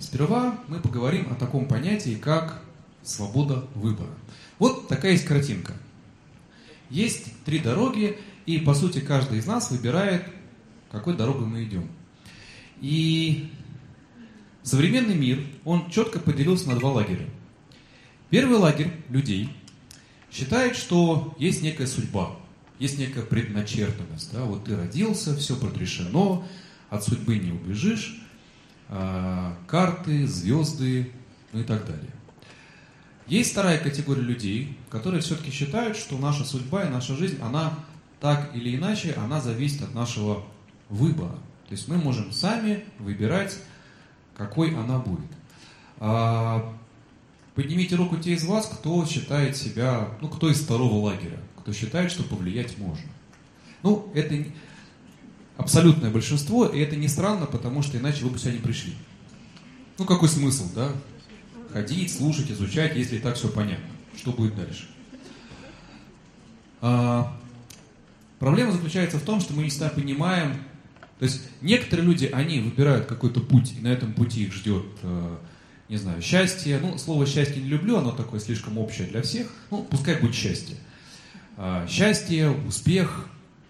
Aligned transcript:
Сперва 0.00 0.58
мы 0.66 0.80
поговорим 0.80 1.30
о 1.30 1.34
таком 1.34 1.68
понятии, 1.68 2.14
как 2.14 2.62
свобода 3.02 3.66
выбора. 3.74 4.10
Вот 4.58 4.88
такая 4.88 5.12
есть 5.12 5.26
картинка. 5.26 5.74
Есть 6.88 7.26
три 7.44 7.58
дороги, 7.58 8.18
и 8.46 8.58
по 8.58 8.74
сути 8.74 9.00
каждый 9.00 9.38
из 9.38 9.46
нас 9.46 9.70
выбирает, 9.70 10.24
какой 10.90 11.16
дорогой 11.16 11.46
мы 11.46 11.64
идем. 11.64 11.86
И 12.80 13.50
современный 14.62 15.14
мир, 15.14 15.46
он 15.64 15.90
четко 15.90 16.18
поделился 16.18 16.70
на 16.70 16.76
два 16.76 16.92
лагеря. 16.92 17.28
Первый 18.30 18.56
лагерь 18.56 18.92
людей 19.10 19.50
считает, 20.32 20.76
что 20.76 21.34
есть 21.38 21.62
некая 21.62 21.86
судьба, 21.86 22.36
есть 22.78 22.98
некая 22.98 23.22
предначертанность. 23.22 24.32
Да? 24.32 24.44
Вот 24.44 24.64
ты 24.64 24.76
родился, 24.76 25.36
все 25.36 25.56
предрешено, 25.56 26.46
от 26.88 27.04
судьбы 27.04 27.36
не 27.38 27.52
убежишь, 27.52 28.20
карты, 29.66 30.26
звезды, 30.26 31.12
ну 31.52 31.60
и 31.60 31.64
так 31.64 31.86
далее. 31.86 32.10
Есть 33.26 33.52
вторая 33.52 33.78
категория 33.78 34.22
людей, 34.22 34.76
которые 34.88 35.22
все-таки 35.22 35.52
считают, 35.52 35.96
что 35.96 36.18
наша 36.18 36.44
судьба 36.44 36.84
и 36.84 36.88
наша 36.88 37.14
жизнь, 37.14 37.38
она 37.40 37.72
так 38.20 38.50
или 38.54 38.76
иначе, 38.76 39.12
она 39.12 39.40
зависит 39.40 39.82
от 39.82 39.94
нашего 39.94 40.44
выбора. 40.88 41.38
То 41.68 41.74
есть 41.76 41.86
мы 41.86 41.96
можем 41.96 42.32
сами 42.32 42.84
выбирать, 42.98 43.56
какой 44.36 44.74
она 44.74 44.98
будет. 44.98 45.30
А, 45.98 46.74
поднимите 47.54 47.94
руку 47.94 48.16
те 48.16 48.32
из 48.32 48.44
вас, 48.44 48.66
кто 48.66 49.06
считает 49.06 49.56
себя, 49.56 50.08
ну, 50.20 50.28
кто 50.28 50.50
из 50.50 50.60
второго 50.60 50.94
лагеря, 50.94 51.38
кто 51.58 51.72
считает, 51.72 52.10
что 52.10 52.24
повлиять 52.24 52.76
можно. 52.78 53.08
Ну, 53.84 54.10
это 54.14 54.44
абсолютное 55.60 56.10
большинство, 56.10 56.66
и 56.66 56.80
это 56.80 56.96
не 56.96 57.08
странно, 57.08 57.46
потому 57.46 57.82
что 57.82 57.98
иначе 57.98 58.24
вы 58.24 58.30
бы 58.30 58.38
сюда 58.38 58.52
не 58.52 58.58
пришли. 58.58 58.94
Ну, 59.98 60.04
какой 60.04 60.28
смысл, 60.28 60.64
да? 60.74 60.92
Ходить, 61.72 62.12
слушать, 62.12 62.50
изучать, 62.50 62.96
если 62.96 63.16
и 63.16 63.20
так 63.20 63.36
все 63.36 63.48
понятно. 63.48 63.84
Что 64.16 64.32
будет 64.32 64.56
дальше? 64.56 64.88
А, 66.80 67.36
проблема 68.38 68.72
заключается 68.72 69.18
в 69.18 69.22
том, 69.22 69.40
что 69.40 69.52
мы 69.52 69.62
не 69.62 69.68
всегда 69.68 69.90
понимаем, 69.90 70.56
то 71.18 71.24
есть 71.24 71.42
некоторые 71.60 72.06
люди, 72.06 72.30
они 72.32 72.60
выбирают 72.60 73.04
какой-то 73.04 73.40
путь, 73.40 73.74
и 73.78 73.82
на 73.82 73.88
этом 73.88 74.14
пути 74.14 74.44
их 74.44 74.54
ждет, 74.54 74.86
э, 75.02 75.36
не 75.90 75.98
знаю, 75.98 76.22
счастье. 76.22 76.78
Ну, 76.80 76.96
слово 76.96 77.26
счастье 77.26 77.62
не 77.62 77.68
люблю, 77.68 77.98
оно 77.98 78.10
такое 78.10 78.40
слишком 78.40 78.78
общее 78.78 79.06
для 79.06 79.20
всех. 79.20 79.48
Ну, 79.70 79.82
пускай 79.82 80.16
будет 80.16 80.34
счастье. 80.34 80.76
А, 81.58 81.86
счастье, 81.86 82.48
успех, 82.48 83.28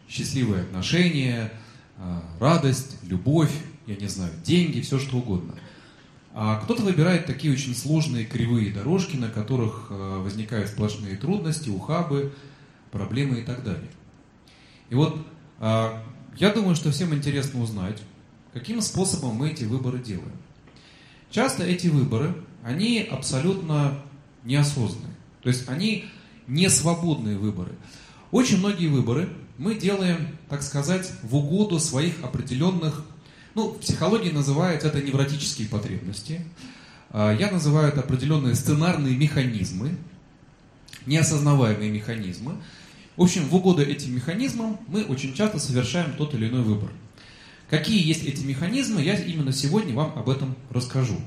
счастливые 0.08 0.62
отношения, 0.62 1.52
радость, 2.38 2.96
любовь, 3.02 3.52
я 3.86 3.96
не 3.96 4.08
знаю, 4.08 4.32
деньги, 4.44 4.80
все 4.80 4.98
что 4.98 5.18
угодно. 5.18 5.54
А 6.32 6.56
кто-то 6.60 6.82
выбирает 6.82 7.26
такие 7.26 7.52
очень 7.52 7.74
сложные 7.74 8.24
кривые 8.24 8.72
дорожки, 8.72 9.16
на 9.16 9.28
которых 9.28 9.88
а, 9.90 10.22
возникают 10.22 10.68
сплошные 10.68 11.16
трудности, 11.16 11.68
ухабы, 11.68 12.32
проблемы 12.92 13.40
и 13.40 13.42
так 13.42 13.64
далее. 13.64 13.90
И 14.88 14.94
вот 14.94 15.24
я 15.60 16.50
думаю, 16.54 16.74
что 16.74 16.90
всем 16.90 17.14
интересно 17.14 17.62
узнать, 17.62 18.02
каким 18.52 18.80
способом 18.80 19.36
мы 19.36 19.50
эти 19.50 19.64
выборы 19.64 19.98
делаем. 19.98 20.32
Часто 21.30 21.64
эти 21.64 21.86
выборы, 21.88 22.34
они 22.64 23.06
абсолютно 23.08 24.02
неосознанные. 24.44 25.14
То 25.42 25.48
есть 25.48 25.68
они 25.68 26.06
не 26.46 26.68
свободные 26.68 27.38
выборы. 27.38 27.72
Очень 28.30 28.58
многие 28.58 28.86
выборы 28.86 29.28
мы 29.58 29.74
делаем, 29.74 30.38
так 30.48 30.62
сказать, 30.62 31.12
в 31.22 31.36
угоду 31.36 31.80
своих 31.80 32.22
определенных, 32.22 33.04
ну, 33.54 33.70
в 33.70 33.80
психологии 33.80 34.30
называют 34.30 34.84
это 34.84 35.02
невротические 35.02 35.68
потребности. 35.68 36.44
А, 37.10 37.34
я 37.34 37.50
называю 37.50 37.88
это 37.88 38.00
определенные 38.00 38.54
сценарные 38.54 39.16
механизмы, 39.16 39.96
неосознаваемые 41.06 41.90
механизмы. 41.90 42.56
В 43.16 43.22
общем, 43.22 43.48
в 43.48 43.54
угоду 43.54 43.82
этим 43.82 44.14
механизмам 44.14 44.78
мы 44.86 45.02
очень 45.02 45.34
часто 45.34 45.58
совершаем 45.58 46.12
тот 46.14 46.34
или 46.34 46.48
иной 46.48 46.62
выбор. 46.62 46.90
Какие 47.68 48.06
есть 48.06 48.24
эти 48.24 48.44
механизмы, 48.44 49.02
я 49.02 49.14
именно 49.14 49.52
сегодня 49.52 49.94
вам 49.94 50.12
об 50.16 50.28
этом 50.30 50.56
расскажу. 50.70 51.20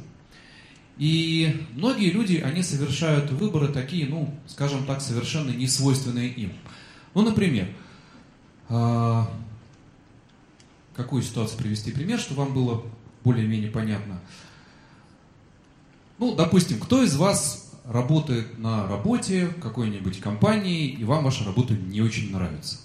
И 0.98 1.66
многие 1.74 2.12
люди, 2.12 2.38
они 2.38 2.64
совершают 2.64 3.32
выборы 3.32 3.68
такие, 3.68 4.08
ну, 4.08 4.34
скажем 4.48 4.86
так, 4.86 5.02
совершенно 5.02 5.52
не 5.52 5.68
свойственные 5.68 6.30
им. 6.30 6.54
Ну, 7.14 7.22
например, 7.22 7.68
а, 8.70 9.30
какую 10.96 11.22
ситуацию 11.22 11.60
привести 11.60 11.92
пример, 11.92 12.20
чтобы 12.20 12.42
вам 12.44 12.54
было 12.54 12.84
более-менее 13.24 13.72
понятно. 13.72 14.20
Ну, 16.20 16.36
допустим, 16.36 16.80
кто 16.80 17.04
из 17.04 17.16
вас 17.16 17.72
работает 17.86 18.58
на 18.60 18.88
работе 18.88 19.48
какой-нибудь 19.62 20.20
компании, 20.20 20.88
и 20.88 21.04
вам 21.04 21.24
ваша 21.24 21.44
работа 21.44 21.74
не 21.74 22.02
очень 22.02 22.32
нравится? 22.32 22.78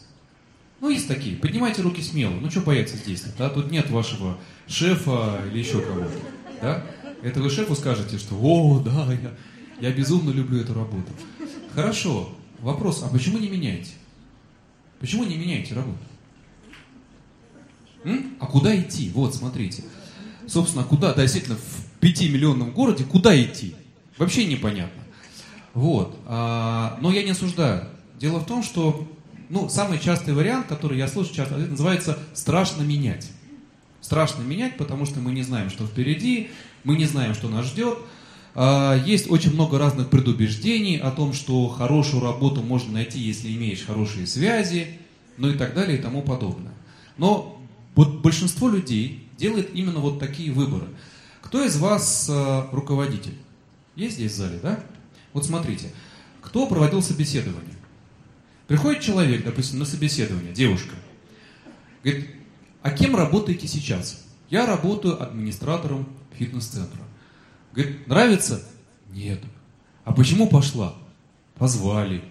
Ну, 0.81 0.91
есть 0.91 1.09
такие. 1.09 1.37
Поднимайте 1.37 1.83
руки 1.83 2.03
смело. 2.03 2.33
Ну, 2.33 2.50
что 2.50 2.60
бояться 2.60 2.97
здесь? 2.97 3.25
Да? 3.37 3.49
Тут 3.49 3.71
нет 3.71 3.91
вашего 3.91 4.39
шефа 4.66 5.43
или 5.50 5.59
еще 5.59 5.81
кого-то. 5.81 6.12
Да? 6.62 6.84
Это 7.22 7.41
вы 7.41 7.50
шефу 7.50 7.75
скажете, 7.75 8.16
что 8.19 8.37
«О, 8.41 8.78
да, 8.78 9.12
я, 9.12 9.34
я 9.81 9.93
безумно 9.93 10.31
люблю 10.31 10.60
эту 10.60 10.75
работу». 10.75 11.10
Хорошо. 11.75 12.31
Вопрос, 12.60 13.03
а 13.03 13.09
почему 13.09 13.39
не 13.39 13.49
меняете? 13.49 13.91
Почему 15.00 15.25
не 15.25 15.36
меняете 15.36 15.75
работу? 15.75 15.98
М? 18.04 18.36
А 18.41 18.47
куда 18.47 18.78
идти? 18.78 19.10
Вот, 19.14 19.34
смотрите. 19.34 19.84
Собственно, 20.47 20.84
куда? 20.84 21.12
Да, 21.12 21.22
действительно, 21.22 21.56
в 21.56 22.00
пятимиллионном 22.00 22.72
городе 22.72 23.04
куда 23.04 23.41
идти? 23.41 23.75
Вообще 24.16 24.47
непонятно. 24.47 25.03
Вот. 25.75 26.19
А, 26.26 26.98
но 27.00 27.12
я 27.12 27.22
не 27.22 27.31
осуждаю. 27.31 27.88
Дело 28.19 28.41
в 28.41 28.47
том, 28.47 28.62
что 28.62 29.09
ну, 29.48 29.69
самый 29.69 29.98
частый 29.98 30.34
вариант, 30.34 30.66
который 30.66 30.98
я 30.98 31.09
слышу 31.09 31.34
часто, 31.34 31.56
называется 31.56 32.19
«страшно 32.34 32.82
менять». 32.82 33.30
Страшно 34.00 34.42
менять, 34.42 34.76
потому 34.76 35.06
что 35.06 35.20
мы 35.20 35.32
не 35.32 35.42
знаем, 35.42 35.70
что 35.70 35.86
впереди, 35.86 36.50
мы 36.84 36.97
не 36.97 37.04
знаем, 37.04 37.34
что 37.34 37.48
нас 37.48 37.66
ждет. 37.66 37.98
А, 38.54 38.97
есть 39.06 39.31
очень 39.31 39.53
много 39.53 39.78
разных 39.78 40.10
предубеждений 40.10 40.98
о 40.98 41.10
том, 41.10 41.32
что 41.32 41.69
хорошую 41.69 42.22
работу 42.22 42.62
можно 42.62 42.94
найти, 42.94 43.19
если 43.19 43.48
имеешь 43.54 43.84
хорошие 43.84 44.26
связи, 44.26 44.98
ну 45.36 45.48
и 45.50 45.54
так 45.54 45.75
далее 45.75 45.98
и 45.98 46.03
тому 46.03 46.22
подобное. 46.22 46.72
Но 47.16 47.60
вот 47.94 48.20
большинство 48.20 48.69
людей 48.69 49.28
делает 49.36 49.75
именно 49.75 50.00
вот 50.00 50.19
такие 50.19 50.53
выборы. 50.53 50.86
Кто 51.42 51.64
из 51.64 51.76
вас 51.78 52.28
а, 52.31 52.69
руководитель? 52.72 53.36
Есть 53.97 54.16
здесь 54.16 54.32
в 54.32 54.36
зале, 54.36 54.59
да? 54.62 54.80
Вот 55.32 55.44
смотрите, 55.44 55.92
кто 56.41 56.66
проводил 56.66 57.03
собеседование? 57.03 57.75
Приходит 58.66 59.03
человек, 59.03 59.44
допустим, 59.44 59.78
на 59.78 59.84
собеседование, 59.84 60.53
девушка, 60.53 60.94
говорит, 62.04 62.28
а 62.82 62.91
кем 62.91 63.16
работаете 63.16 63.66
сейчас? 63.66 64.26
Я 64.50 64.66
работаю 64.66 65.22
администратором 65.22 66.06
фитнес-центра. 66.38 67.00
Говорит, 67.78 68.09
нравится? 68.09 68.61
Нет. 69.12 69.39
А 70.05 70.12
почему 70.12 70.49
пошла? 70.49 70.97
Позвали. 71.55 72.25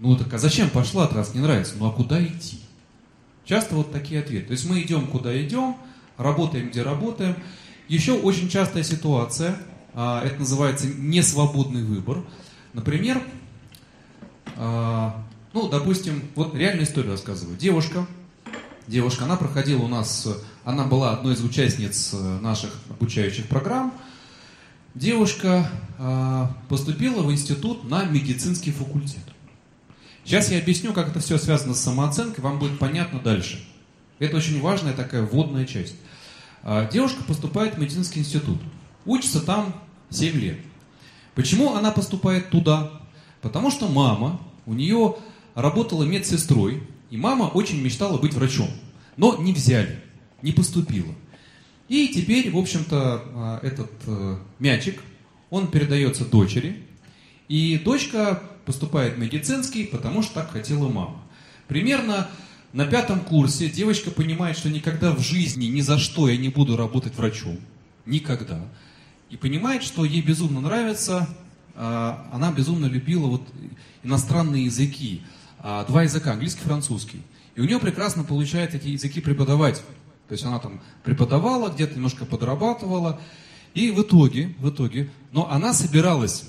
Ну 0.00 0.16
так 0.16 0.34
а 0.34 0.38
зачем 0.38 0.70
пошла, 0.70 1.08
раз 1.08 1.34
не 1.34 1.40
нравится? 1.40 1.74
Ну 1.78 1.86
а 1.86 1.92
куда 1.92 2.20
идти? 2.20 2.58
Часто 3.44 3.76
вот 3.76 3.92
такие 3.92 4.18
ответы. 4.18 4.46
То 4.46 4.52
есть 4.54 4.68
мы 4.68 4.82
идем 4.82 5.06
куда 5.06 5.40
идем, 5.40 5.76
работаем 6.16 6.70
где 6.70 6.82
работаем. 6.82 7.36
Еще 7.86 8.14
очень 8.14 8.48
частая 8.48 8.82
ситуация, 8.82 9.56
а, 9.94 10.20
это 10.24 10.40
называется 10.40 10.88
несвободный 10.88 11.84
выбор. 11.84 12.24
Например, 12.72 13.22
а, 14.56 15.24
ну, 15.52 15.68
допустим, 15.68 16.24
вот 16.34 16.56
реальную 16.56 16.86
историю 16.86 17.12
рассказываю. 17.12 17.56
Девушка, 17.56 18.04
девушка, 18.88 19.26
она 19.26 19.36
проходила 19.36 19.84
у 19.84 19.88
нас, 19.88 20.26
она 20.64 20.86
была 20.86 21.12
одной 21.12 21.34
из 21.34 21.44
участниц 21.44 22.16
наших 22.40 22.72
обучающих 22.90 23.46
программ. 23.46 23.94
Девушка 24.94 25.70
э, 25.98 26.46
поступила 26.68 27.22
в 27.22 27.30
институт 27.30 27.88
на 27.88 28.04
медицинский 28.04 28.72
факультет. 28.72 29.22
Сейчас 30.24 30.50
я 30.50 30.58
объясню, 30.58 30.92
как 30.92 31.08
это 31.08 31.20
все 31.20 31.38
связано 31.38 31.74
с 31.74 31.80
самооценкой, 31.80 32.42
вам 32.42 32.58
будет 32.58 32.78
понятно 32.78 33.20
дальше. 33.20 33.64
Это 34.18 34.36
очень 34.36 34.60
важная 34.60 34.94
такая 34.94 35.22
вводная 35.22 35.66
часть. 35.66 35.94
Э, 36.62 36.88
девушка 36.90 37.22
поступает 37.22 37.74
в 37.74 37.78
медицинский 37.78 38.20
институт. 38.20 38.60
Учится 39.04 39.40
там 39.40 39.74
7 40.10 40.34
лет. 40.36 40.58
Почему 41.34 41.74
она 41.74 41.92
поступает 41.92 42.50
туда? 42.50 42.90
Потому 43.42 43.70
что 43.70 43.88
мама, 43.88 44.40
у 44.66 44.74
нее 44.74 45.16
работала 45.54 46.02
медсестрой, 46.02 46.82
и 47.10 47.16
мама 47.16 47.44
очень 47.44 47.80
мечтала 47.80 48.18
быть 48.18 48.34
врачом. 48.34 48.68
Но 49.16 49.36
не 49.36 49.52
взяли, 49.52 50.02
не 50.42 50.52
поступила. 50.52 51.14
И 51.88 52.08
теперь, 52.08 52.50
в 52.50 52.58
общем-то, 52.58 53.22
а, 53.34 53.60
этот 53.62 53.90
э, 54.06 54.36
мячик, 54.58 55.00
он 55.48 55.70
передается 55.70 56.26
дочери, 56.26 56.82
и 57.48 57.80
дочка 57.82 58.42
поступает 58.66 59.14
в 59.14 59.18
медицинский, 59.18 59.84
потому 59.84 60.22
что 60.22 60.34
так 60.34 60.50
хотела 60.52 60.88
мама. 60.88 61.22
Примерно 61.66 62.28
на 62.74 62.84
пятом 62.84 63.20
курсе 63.20 63.70
девочка 63.70 64.10
понимает, 64.10 64.58
что 64.58 64.68
никогда 64.68 65.12
в 65.12 65.20
жизни, 65.20 65.66
ни 65.66 65.80
за 65.80 65.98
что 65.98 66.28
я 66.28 66.36
не 66.36 66.50
буду 66.50 66.76
работать 66.76 67.16
врачом. 67.16 67.58
Никогда. 68.04 68.62
и 69.28 69.36
понимает, 69.36 69.82
что 69.82 70.06
ей 70.06 70.22
безумно 70.22 70.62
нравится, 70.62 71.28
а, 71.74 72.28
она 72.32 72.50
безумно 72.50 72.86
любила 72.86 73.26
вот 73.26 73.42
иностранные 74.02 74.64
языки, 74.64 75.22
а, 75.58 75.84
два 75.84 76.02
языка, 76.02 76.32
английский 76.32 76.62
и 76.62 76.64
французский. 76.64 77.22
И 77.54 77.60
у 77.60 77.64
нее 77.64 77.78
прекрасно 77.78 78.24
получается 78.24 78.78
эти 78.78 78.88
языки 78.88 79.20
преподавать. 79.20 79.82
То 80.28 80.32
есть 80.32 80.44
она 80.44 80.58
там 80.58 80.80
преподавала, 81.04 81.70
где-то 81.70 81.94
немножко 81.94 82.26
подрабатывала. 82.26 83.20
И 83.74 83.90
в 83.90 84.02
итоге, 84.02 84.54
в 84.58 84.68
итоге, 84.68 85.10
но 85.32 85.50
она 85.50 85.72
собиралась, 85.72 86.44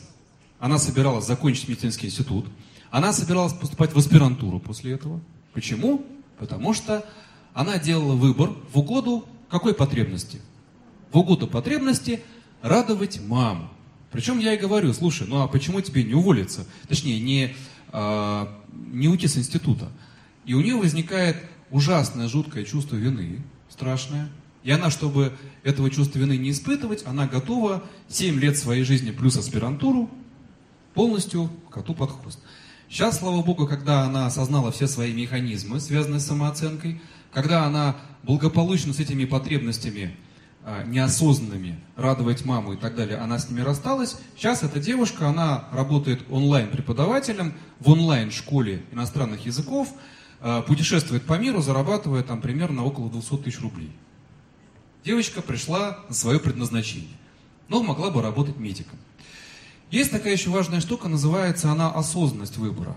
она 0.60 0.78
собиралась 0.78 1.26
закончить 1.26 1.70
медицинский 1.70 2.08
институт, 2.08 2.46
она 2.92 3.14
собиралась 3.14 3.54
поступать 3.54 3.94
в 3.94 3.98
аспирантуру 3.98 4.60
после 4.60 4.94
этого. 4.94 5.22
Почему? 5.54 6.06
Потому 6.38 6.74
что 6.74 7.06
она 7.54 7.78
делала 7.78 8.16
выбор 8.16 8.52
в 8.74 8.80
угоду 8.80 9.26
какой 9.50 9.74
потребности? 9.74 10.42
В 11.12 11.18
угоду 11.18 11.48
потребности 11.48 12.22
радовать 12.62 13.22
маму. 13.22 13.70
Причем 14.12 14.40
я 14.40 14.54
и 14.54 14.58
говорю, 14.58 14.94
слушай, 14.94 15.28
ну 15.28 15.42
а 15.42 15.48
почему 15.48 15.82
тебе 15.82 16.04
не 16.04 16.14
уволиться? 16.14 16.66
Точнее, 16.88 17.20
не, 17.20 17.56
а, 17.90 18.60
не 18.92 19.08
уйти 19.08 19.28
с 19.28 19.38
института. 19.38 19.90
И 20.46 20.54
у 20.54 20.62
нее 20.62 20.76
возникает 20.76 21.38
ужасное, 21.70 22.28
жуткое 22.28 22.66
чувство 22.66 22.96
вины, 22.96 23.42
страшное. 23.70 24.30
И 24.64 24.72
она, 24.72 24.90
чтобы 24.90 25.34
этого 25.64 25.90
чувства 25.90 26.20
вины 26.20 26.38
не 26.38 26.52
испытывать, 26.52 27.06
она 27.06 27.28
готова 27.28 27.84
7 28.10 28.40
лет 28.40 28.58
своей 28.58 28.84
жизни 28.84 29.12
плюс 29.12 29.38
аспирантуру 29.38 30.10
полностью 30.94 31.50
коту 31.70 31.94
под 31.94 32.12
хвост. 32.12 32.40
Сейчас, 32.90 33.20
слава 33.20 33.42
богу, 33.42 33.68
когда 33.68 34.04
она 34.04 34.26
осознала 34.26 34.72
все 34.72 34.88
свои 34.88 35.14
механизмы, 35.14 35.80
связанные 35.80 36.20
с 36.20 36.26
самооценкой, 36.26 37.00
когда 37.32 37.66
она 37.66 37.96
благополучно 38.24 38.94
с 38.94 39.00
этими 39.00 39.26
потребностями 39.26 40.16
а, 40.66 40.84
неосознанными, 40.84 41.80
радовать 41.96 42.44
маму 42.46 42.74
и 42.74 42.78
так 42.78 42.96
далее, 42.96 43.18
она 43.18 43.40
с 43.40 43.50
ними 43.50 43.62
рассталась. 43.62 44.18
Сейчас 44.36 44.64
эта 44.64 44.80
девушка, 44.80 45.28
она 45.28 45.70
работает 45.72 46.22
онлайн-преподавателем 46.30 47.54
в 47.80 47.90
онлайн-школе 47.90 48.84
иностранных 48.92 49.46
языков, 49.46 49.94
путешествует 50.68 51.26
по 51.26 51.38
миру, 51.38 51.62
зарабатывая 51.62 52.24
там 52.24 52.42
примерно 52.42 52.86
около 52.86 53.10
200 53.10 53.38
тысяч 53.38 53.60
рублей. 53.60 53.92
Девочка 55.04 55.42
пришла 55.42 56.00
на 56.08 56.14
свое 56.14 56.40
предназначение, 56.40 57.18
но 57.68 57.84
могла 57.84 58.10
бы 58.10 58.22
работать 58.22 58.58
медиком. 58.58 59.00
Есть 59.92 60.12
такая 60.12 60.34
еще 60.34 60.50
важная 60.50 60.82
штука, 60.82 61.08
называется 61.08 61.72
она 61.72 61.90
осознанность 61.92 62.58
выбора. 62.58 62.96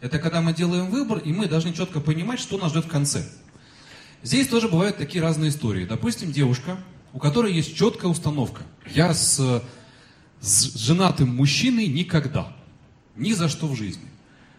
Это 0.00 0.18
когда 0.18 0.40
мы 0.42 0.52
делаем 0.52 0.90
выбор, 0.90 1.18
и 1.18 1.32
мы 1.32 1.46
должны 1.46 1.72
четко 1.72 2.00
понимать, 2.00 2.38
что 2.40 2.58
нас 2.58 2.70
ждет 2.70 2.84
в 2.84 2.88
конце. 2.88 3.26
Здесь 4.22 4.48
тоже 4.48 4.68
бывают 4.68 4.98
такие 4.98 5.22
разные 5.22 5.50
истории. 5.50 5.86
Допустим, 5.86 6.32
девушка, 6.32 6.78
у 7.12 7.18
которой 7.18 7.52
есть 7.52 7.74
четкая 7.74 8.10
установка. 8.10 8.62
Я 8.92 9.14
с, 9.14 9.62
с 10.40 10.74
женатым 10.76 11.34
мужчиной 11.34 11.86
никогда. 11.86 12.54
Ни 13.14 13.32
за 13.32 13.48
что 13.48 13.66
в 13.66 13.74
жизни. 13.74 14.04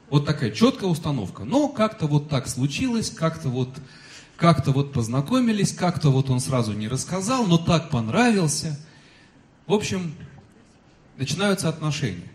Вот 0.10 0.26
такая 0.26 0.52
четкая 0.52 0.90
установка. 0.90 1.44
Но 1.44 1.68
как-то 1.68 2.08
вот 2.08 2.30
так 2.30 2.48
случилось, 2.48 3.10
как-то 3.10 3.50
вот, 3.50 3.70
как-то 4.38 4.72
вот 4.72 4.94
познакомились, 4.94 5.74
как-то 5.74 6.10
вот 6.10 6.30
он 6.30 6.40
сразу 6.40 6.74
не 6.74 6.88
рассказал, 6.88 7.46
но 7.46 7.58
так 7.58 7.90
понравился. 7.90 8.80
В 9.66 9.74
общем, 9.74 10.14
начинаются 11.18 11.68
отношения. 11.68 12.32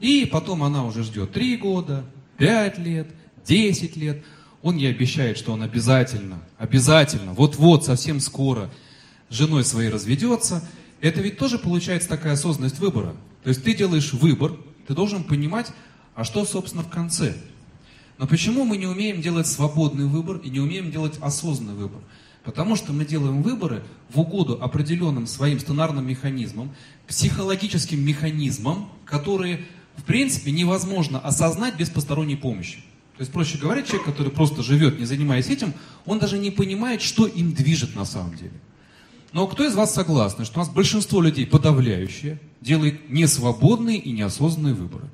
И 0.00 0.26
потом 0.30 0.62
она 0.62 0.84
уже 0.84 1.02
ждет 1.02 1.32
3 1.32 1.56
года, 1.58 2.04
5 2.38 2.78
лет, 2.78 3.08
10 3.44 3.96
лет. 3.96 4.24
Он 4.62 4.76
ей 4.76 4.90
обещает, 4.90 5.38
что 5.38 5.52
он 5.52 5.62
обязательно, 5.62 6.42
обязательно, 6.58 7.32
вот-вот, 7.34 7.84
совсем 7.84 8.20
скоро 8.20 8.70
с 9.28 9.34
женой 9.34 9.64
своей 9.64 9.90
разведется. 9.90 10.66
Это 11.00 11.20
ведь 11.20 11.38
тоже 11.38 11.58
получается 11.58 12.08
такая 12.08 12.32
осознанность 12.32 12.78
выбора. 12.78 13.14
То 13.42 13.50
есть 13.50 13.62
ты 13.62 13.74
делаешь 13.74 14.12
выбор, 14.12 14.52
ты 14.86 14.94
должен 14.94 15.24
понимать, 15.24 15.72
а 16.16 16.24
что, 16.24 16.44
собственно, 16.44 16.82
в 16.82 16.88
конце. 16.88 17.34
Но 18.18 18.26
почему 18.26 18.64
мы 18.64 18.78
не 18.78 18.86
умеем 18.86 19.20
делать 19.20 19.46
свободный 19.46 20.06
выбор 20.06 20.38
и 20.38 20.48
не 20.48 20.58
умеем 20.58 20.90
делать 20.90 21.18
осознанный 21.20 21.74
выбор? 21.74 22.00
Потому 22.42 22.74
что 22.74 22.92
мы 22.92 23.04
делаем 23.04 23.42
выборы 23.42 23.84
в 24.08 24.18
угоду 24.18 24.58
определенным 24.60 25.26
своим 25.26 25.60
стонарным 25.60 26.06
механизмам, 26.06 26.74
психологическим 27.06 28.02
механизмам, 28.02 28.88
которые, 29.04 29.66
в 29.96 30.04
принципе, 30.04 30.52
невозможно 30.52 31.18
осознать 31.20 31.76
без 31.76 31.90
посторонней 31.90 32.36
помощи. 32.36 32.78
То 33.16 33.22
есть, 33.22 33.32
проще 33.32 33.58
говоря, 33.58 33.82
человек, 33.82 34.06
который 34.06 34.32
просто 34.32 34.62
живет, 34.62 34.98
не 34.98 35.04
занимаясь 35.04 35.48
этим, 35.48 35.74
он 36.06 36.18
даже 36.18 36.38
не 36.38 36.50
понимает, 36.50 37.02
что 37.02 37.26
им 37.26 37.52
движет 37.52 37.94
на 37.94 38.06
самом 38.06 38.36
деле. 38.36 38.52
Но 39.32 39.46
кто 39.46 39.66
из 39.66 39.74
вас 39.74 39.92
согласны, 39.92 40.46
что 40.46 40.60
у 40.60 40.62
нас 40.62 40.72
большинство 40.72 41.20
людей, 41.20 41.46
подавляющее, 41.46 42.40
делает 42.62 43.10
несвободные 43.10 43.98
и 43.98 44.12
неосознанные 44.12 44.72
выборы? 44.72 45.10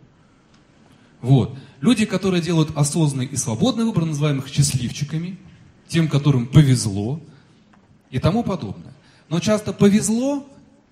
Вот. 1.22 1.56
Люди, 1.80 2.04
которые 2.04 2.42
делают 2.42 2.76
осознанный 2.76 3.26
и 3.26 3.36
свободный 3.36 3.84
выбор, 3.84 4.04
называем 4.04 4.40
их 4.40 4.48
счастливчиками, 4.48 5.38
тем, 5.88 6.08
которым 6.08 6.46
повезло 6.46 7.20
и 8.10 8.18
тому 8.18 8.42
подобное. 8.42 8.92
Но 9.28 9.40
часто 9.40 9.72
повезло, 9.72 10.46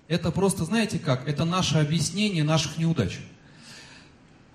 это 0.07 0.31
просто, 0.31 0.65
знаете 0.65 0.99
как, 0.99 1.27
это 1.27 1.45
наше 1.45 1.77
объяснение 1.77 2.43
наших 2.43 2.77
неудач. 2.77 3.19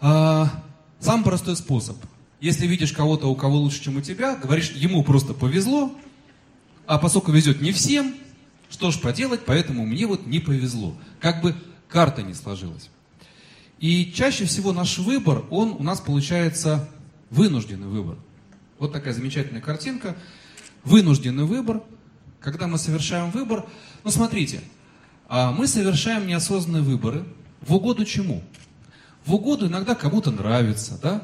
А, 0.00 0.64
самый 0.98 1.24
простой 1.24 1.56
способ. 1.56 1.96
Если 2.40 2.66
видишь 2.66 2.92
кого-то, 2.92 3.28
у 3.28 3.36
кого 3.36 3.56
лучше, 3.58 3.82
чем 3.82 3.96
у 3.96 4.00
тебя, 4.00 4.34
говоришь, 4.36 4.72
ему 4.72 5.04
просто 5.04 5.34
повезло, 5.34 5.94
а 6.86 6.98
поскольку 6.98 7.32
везет 7.32 7.60
не 7.60 7.72
всем, 7.72 8.14
что 8.70 8.90
ж 8.90 8.98
поделать, 8.98 9.40
поэтому 9.44 9.84
мне 9.84 10.06
вот 10.06 10.26
не 10.26 10.40
повезло. 10.40 10.94
Как 11.20 11.42
бы 11.42 11.54
карта 11.88 12.22
не 12.22 12.34
сложилась. 12.34 12.90
И 13.78 14.12
чаще 14.12 14.44
всего 14.46 14.72
наш 14.72 14.98
выбор, 14.98 15.44
он 15.50 15.72
у 15.78 15.82
нас 15.82 16.00
получается 16.00 16.88
вынужденный 17.30 17.88
выбор. 17.88 18.16
Вот 18.78 18.92
такая 18.92 19.12
замечательная 19.12 19.60
картинка. 19.60 20.16
Вынужденный 20.84 21.44
выбор. 21.44 21.82
Когда 22.40 22.66
мы 22.66 22.78
совершаем 22.78 23.30
выбор, 23.30 23.66
ну 24.04 24.10
смотрите, 24.10 24.60
а 25.28 25.50
мы 25.50 25.66
совершаем 25.66 26.26
неосознанные 26.26 26.82
выборы 26.82 27.24
в 27.60 27.74
угоду 27.74 28.04
чему? 28.04 28.42
В 29.24 29.34
угоду 29.34 29.66
иногда 29.66 29.94
кому-то 29.96 30.30
нравится, 30.30 30.98
да? 31.02 31.22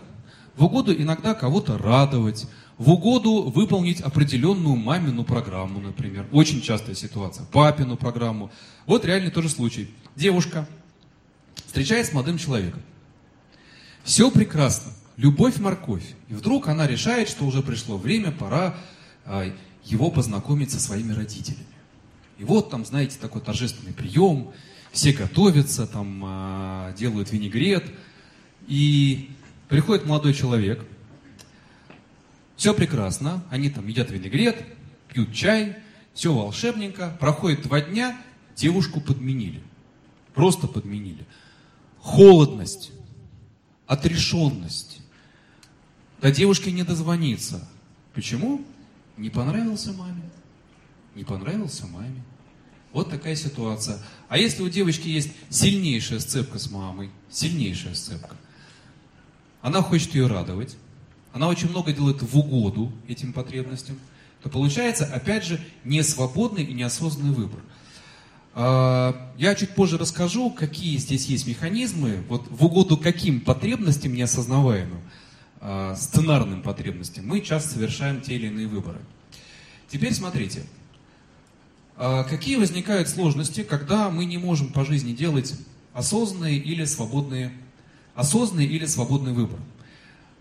В 0.56 0.64
угоду 0.64 0.92
иногда 0.92 1.34
кого-то 1.34 1.78
радовать, 1.78 2.46
в 2.76 2.90
угоду 2.90 3.42
выполнить 3.54 4.00
определенную 4.00 4.74
мамину 4.74 5.24
программу, 5.24 5.80
например. 5.80 6.26
Очень 6.32 6.60
частая 6.60 6.96
ситуация. 6.96 7.46
Папину 7.46 7.96
программу. 7.96 8.50
Вот 8.86 9.04
реальный 9.04 9.30
тоже 9.30 9.48
случай. 9.48 9.88
Девушка 10.16 10.66
встречается 11.72 12.12
с 12.12 12.14
молодым 12.14 12.36
человеком. 12.36 12.82
Все 14.04 14.30
прекрасно. 14.30 14.92
Любовь, 15.16 15.58
морковь. 15.58 16.04
И 16.28 16.34
вдруг 16.34 16.68
она 16.68 16.86
решает, 16.86 17.30
что 17.30 17.46
уже 17.46 17.62
пришло 17.62 17.96
время, 17.96 18.30
пора 18.30 18.76
а, 19.24 19.50
его 19.82 20.10
познакомить 20.10 20.70
со 20.70 20.78
своими 20.78 21.14
родителями. 21.14 21.64
И 22.36 22.44
вот 22.44 22.68
там, 22.68 22.84
знаете, 22.84 23.16
такой 23.18 23.40
торжественный 23.40 23.94
прием, 23.94 24.52
все 24.90 25.14
готовятся, 25.14 25.86
там 25.86 26.22
а, 26.26 26.92
делают 26.92 27.32
винегрет. 27.32 27.84
И 28.68 29.30
приходит 29.70 30.04
молодой 30.04 30.34
человек, 30.34 30.84
все 32.56 32.74
прекрасно, 32.74 33.42
они 33.48 33.70
там 33.70 33.86
едят 33.86 34.10
винегрет, 34.10 34.62
пьют 35.08 35.32
чай, 35.32 35.76
все 36.12 36.34
волшебненько. 36.34 37.16
Проходит 37.18 37.62
два 37.62 37.80
дня, 37.80 38.14
девушку 38.56 39.00
подменили. 39.00 39.62
Просто 40.34 40.68
подменили. 40.68 41.24
Холодность, 42.02 42.90
отрешенность. 43.86 45.00
До 46.20 46.32
девушки 46.32 46.68
не 46.68 46.82
дозвониться. 46.82 47.66
Почему? 48.12 48.62
Не 49.16 49.30
понравился 49.30 49.92
маме. 49.92 50.22
Не 51.14 51.22
понравился 51.24 51.86
маме. 51.86 52.22
Вот 52.92 53.08
такая 53.08 53.36
ситуация. 53.36 53.98
А 54.28 54.36
если 54.36 54.62
у 54.62 54.68
девочки 54.68 55.08
есть 55.08 55.30
сильнейшая 55.48 56.18
сцепка 56.18 56.58
с 56.58 56.70
мамой, 56.70 57.10
сильнейшая 57.30 57.94
сцепка, 57.94 58.36
она 59.62 59.80
хочет 59.80 60.14
ее 60.14 60.26
радовать, 60.26 60.76
она 61.32 61.48
очень 61.48 61.70
много 61.70 61.92
делает 61.92 62.20
в 62.20 62.36
угоду 62.36 62.92
этим 63.06 63.32
потребностям, 63.32 63.98
то 64.42 64.50
получается, 64.50 65.06
опять 65.06 65.44
же, 65.44 65.60
несвободный 65.84 66.64
и 66.64 66.74
неосознанный 66.74 67.32
выбор. 67.32 67.60
А, 68.54 69.32
я 69.38 69.54
чуть 69.54 69.70
позже 69.70 69.96
расскажу, 69.96 70.50
какие 70.50 70.98
здесь 70.98 71.26
есть 71.26 71.46
механизмы, 71.46 72.22
вот 72.28 72.46
в 72.50 72.64
угоду 72.64 72.96
каким 72.96 73.40
потребностям 73.40 74.12
неосознаваемым, 74.12 75.00
а, 75.60 75.96
сценарным 75.96 76.62
потребностям, 76.62 77.26
мы 77.26 77.40
часто 77.40 77.74
совершаем 77.74 78.20
те 78.20 78.34
или 78.34 78.48
иные 78.48 78.66
выборы. 78.66 78.98
Теперь 79.88 80.12
смотрите, 80.12 80.64
а, 81.96 82.24
какие 82.24 82.56
возникают 82.56 83.08
сложности, 83.08 83.62
когда 83.62 84.10
мы 84.10 84.26
не 84.26 84.38
можем 84.38 84.72
по 84.72 84.84
жизни 84.84 85.12
делать 85.12 85.54
осознанные 85.94 86.58
или 86.58 86.84
свободные, 86.84 87.52
осознанный 88.14 88.66
или 88.66 88.84
свободный 88.84 89.32
выбор. 89.32 89.60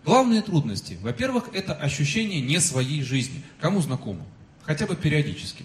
Главные 0.04 0.42
трудности. 0.42 0.98
Во-первых, 1.00 1.50
это 1.52 1.74
ощущение 1.74 2.40
не 2.40 2.60
своей 2.60 3.02
жизни. 3.02 3.42
Кому 3.60 3.80
знакомо? 3.80 4.24
Хотя 4.64 4.86
бы 4.86 4.96
периодически. 4.96 5.64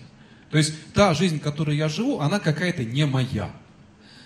То 0.49 0.57
есть 0.57 0.73
та 0.93 1.13
жизнь, 1.13 1.39
которой 1.39 1.75
я 1.75 1.89
живу, 1.89 2.19
она 2.19 2.39
какая-то 2.39 2.83
не 2.83 3.05
моя. 3.05 3.51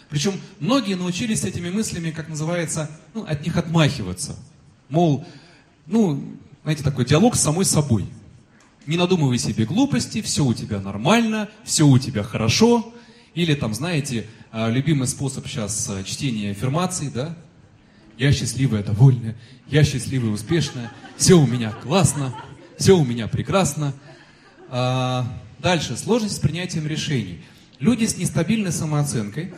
Причем 0.10 0.34
многие 0.60 0.96
научились 0.96 1.44
этими 1.44 1.70
мыслями, 1.70 2.12
как 2.12 2.28
называется, 2.28 2.92
ну, 3.14 3.24
от 3.24 3.44
них 3.44 3.58
отмахиваться. 3.58 4.36
Мол, 4.90 5.26
ну, 5.88 6.38
знаете, 6.64 6.84
такой 6.84 7.06
диалог 7.06 7.36
с 7.36 7.42
самой 7.42 7.66
собой. 7.66 8.06
Не 8.86 8.98
надумывай 8.98 9.38
себе 9.38 9.66
глупости, 9.66 10.22
все 10.22 10.44
у 10.44 10.54
тебя 10.54 10.80
нормально, 10.80 11.50
все 11.64 11.88
у 11.88 11.98
тебя 11.98 12.24
хорошо. 12.24 12.94
Или 13.36 13.54
там, 13.56 13.74
знаете, 13.74 14.28
а, 14.52 14.70
любимый 14.70 15.08
способ 15.08 15.48
сейчас 15.48 15.90
а, 15.90 16.04
чтения 16.04 16.52
аффирмаций, 16.52 17.10
да? 17.10 17.36
Я 18.18 18.34
счастливая, 18.34 18.84
довольная, 18.84 19.38
я 19.68 19.84
счастливая, 19.84 20.32
успешная, 20.32 20.92
все 21.16 21.36
у 21.36 21.48
меня 21.48 21.72
классно, 21.72 22.36
все 22.78 22.98
у 22.98 23.06
меня 23.06 23.28
прекрасно. 23.28 23.94
Дальше, 25.62 25.96
сложность 25.96 26.38
с 26.38 26.40
принятием 26.40 26.88
решений. 26.88 27.40
Люди 27.80 28.06
с 28.06 28.18
нестабильной 28.18 28.72
самооценкой, 28.72 29.54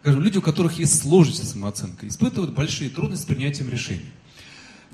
скажем, 0.00 0.22
люди, 0.22 0.38
у 0.38 0.42
которых 0.42 0.78
есть 0.80 1.00
сложность 1.00 1.44
с 1.44 1.52
самооценкой, 1.52 2.08
испытывают 2.08 2.52
большие 2.52 2.90
трудности 2.90 3.24
с 3.24 3.26
принятием 3.26 3.70
решений. 3.70 4.10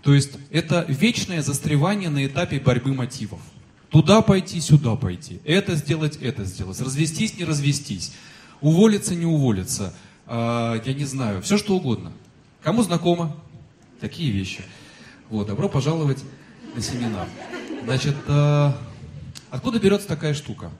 То 0.02 0.12
есть 0.12 0.32
это 0.50 0.84
вечное 0.88 1.40
застревание 1.40 2.10
на 2.10 2.26
этапе 2.26 2.60
борьбы 2.60 2.92
мотивов. 2.92 3.40
Туда 3.88 4.20
пойти, 4.20 4.60
сюда 4.60 4.94
пойти, 4.94 5.40
это 5.44 5.74
сделать, 5.74 6.16
это 6.16 6.44
сделать, 6.44 6.78
развестись, 6.80 7.38
не 7.38 7.44
развестись, 7.44 8.12
уволиться, 8.60 9.14
не 9.14 9.24
уволиться, 9.24 9.94
э, 10.26 10.82
я 10.84 10.92
не 10.92 11.04
знаю, 11.06 11.40
все 11.40 11.56
что 11.56 11.76
угодно. 11.76 12.12
Кому 12.62 12.82
знакомо? 12.82 13.34
Такие 14.00 14.30
вещи. 14.32 14.60
Вот, 15.30 15.46
добро 15.46 15.68
пожаловать 15.68 16.22
на 16.74 16.82
семинар. 16.82 17.26
Значит, 17.84 18.16
э, 18.26 18.72
откуда 19.56 19.78
берется 19.78 20.06
такая 20.06 20.34
штука? 20.34 20.70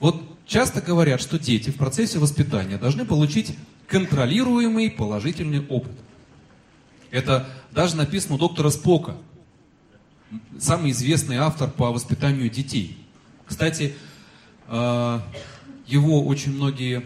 Вот 0.00 0.22
часто 0.46 0.80
говорят, 0.80 1.20
что 1.20 1.38
дети 1.38 1.70
в 1.70 1.76
процессе 1.76 2.18
воспитания 2.18 2.78
должны 2.78 3.04
получить 3.04 3.54
контролируемый 3.86 4.90
положительный 4.90 5.66
опыт. 5.66 5.92
Это 7.10 7.48
даже 7.72 7.96
написано 7.96 8.36
у 8.36 8.38
доктора 8.38 8.70
Спока, 8.70 9.16
самый 10.58 10.92
известный 10.92 11.36
автор 11.36 11.70
по 11.70 11.90
воспитанию 11.92 12.48
детей. 12.48 12.96
Кстати, 13.46 13.94
э, 14.68 15.20
его 15.86 16.24
очень 16.24 16.54
многие, 16.54 17.04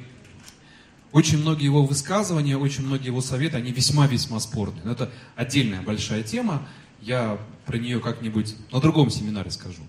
очень 1.10 1.38
многие 1.38 1.64
его 1.64 1.84
высказывания, 1.84 2.56
очень 2.56 2.86
многие 2.86 3.06
его 3.06 3.22
советы, 3.22 3.56
они 3.56 3.72
весьма-весьма 3.72 4.40
спорные. 4.40 4.92
это 4.92 5.10
отдельная 5.36 5.80
большая 5.80 6.22
тема, 6.22 6.68
я 7.00 7.38
про 7.64 7.78
нее 7.78 7.98
как-нибудь 7.98 8.56
на 8.70 8.80
другом 8.80 9.10
семинаре 9.10 9.50
скажу. 9.50 9.82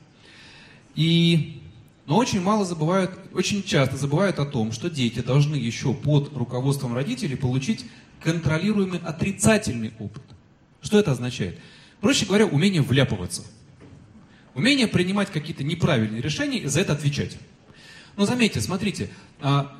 И, 0.96 1.62
но 2.06 2.18
очень 2.18 2.42
мало 2.42 2.66
забывают, 2.66 3.12
очень 3.34 3.64
часто 3.64 3.98
забывают 3.98 4.40
о 4.40 4.46
том, 4.46 4.72
что 4.72 4.90
дети 4.90 5.20
должны 5.20 5.56
еще 5.56 5.94
под 5.94 6.36
руководством 6.36 6.94
родителей 6.94 7.36
получить 7.36 7.86
контролируемый 8.22 9.00
отрицательный 9.00 9.94
опыт. 10.00 10.24
Что 10.82 11.00
это 11.00 11.12
означает? 11.12 11.60
Проще 12.02 12.26
говоря, 12.26 12.46
умение 12.46 12.82
вляпываться. 12.82 13.44
Умение 14.54 14.88
принимать 14.88 15.32
какие-то 15.32 15.64
неправильные 15.64 16.22
решения 16.22 16.60
и 16.60 16.68
за 16.68 16.82
это 16.82 16.94
отвечать. 16.94 17.38
Но 18.16 18.26
заметьте, 18.26 18.62
смотрите, 18.62 19.10
а, 19.42 19.76